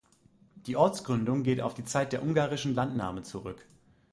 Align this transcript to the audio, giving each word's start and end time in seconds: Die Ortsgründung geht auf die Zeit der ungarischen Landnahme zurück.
Die 0.55 0.75
Ortsgründung 0.77 1.43
geht 1.43 1.61
auf 1.61 1.75
die 1.75 1.83
Zeit 1.85 2.11
der 2.11 2.23
ungarischen 2.23 2.73
Landnahme 2.73 3.21
zurück. 3.21 3.67